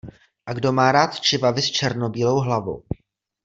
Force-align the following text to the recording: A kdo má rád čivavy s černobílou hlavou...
A 0.45 0.53
kdo 0.53 0.71
má 0.73 0.91
rád 0.91 1.19
čivavy 1.19 1.61
s 1.61 1.71
černobílou 1.71 2.39
hlavou... 2.41 2.83